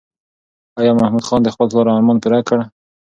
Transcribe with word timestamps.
ایا 0.79 0.91
محمود 0.99 1.23
خان 1.27 1.41
د 1.43 1.49
خپل 1.53 1.67
پلار 1.71 1.87
ارمان 1.95 2.17
پوره 2.23 2.39
کړ؟ 2.47 2.59